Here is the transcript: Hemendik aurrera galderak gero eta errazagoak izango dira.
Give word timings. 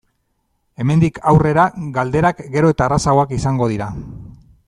Hemendik 0.83 1.19
aurrera 1.31 1.65
galderak 1.99 2.41
gero 2.57 2.73
eta 2.75 2.89
errazagoak 2.91 3.35
izango 3.41 3.69
dira. 3.75 3.93